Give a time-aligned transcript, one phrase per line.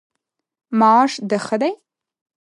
[0.79, 1.71] معاش د ښه دی؟